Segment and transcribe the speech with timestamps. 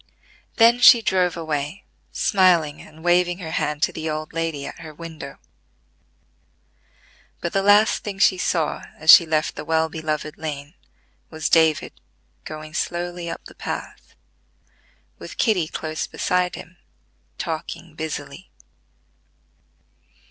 [0.55, 4.95] Then she drove away, smiling and waving her hand to the old lady at her
[4.95, 5.37] window;
[7.39, 10.73] but the last thing she saw as she left the well beloved lane,
[11.29, 11.93] was David
[12.45, 14.15] going slowly up the path,
[15.19, 16.77] with Kitty close beside him,
[17.37, 18.49] talking busily.